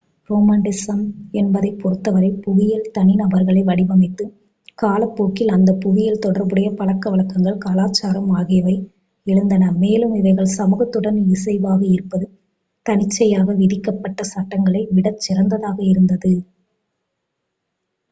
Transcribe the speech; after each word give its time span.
romanticism 0.29 1.01
என்பதைப் 1.31 1.79
பொறுத்தவரை 1.81 2.29
புவியியல் 2.35 2.87
தனிநபர்களை 2.93 3.61
வடிவமைத்தது 3.63 4.25
காலப்போக்கில் 4.77 5.47
அந்த 5.47 5.71
புவியியல் 5.73 6.19
தொடர்புடைய 6.19 6.69
பழக்கவழக்கங்கள் 6.71 7.57
கலாச்சாரம் 7.57 8.31
ஆகியவை 8.31 8.75
எழுந்தன 9.27 9.71
மேலும் 9.73 10.15
இவைகள் 10.15 10.55
சமூகத்துடன் 10.57 11.19
இசைவாக 11.27 11.81
இருப்பது 11.91 12.27
தன்னிச்சையாக 12.85 13.53
விதிக்கப்பட்ட 13.53 14.23
சட்டங்களை 14.23 14.87
விட 14.91 15.13
சிறந்ததாக 15.17 15.77
இருந்தது 15.83 16.33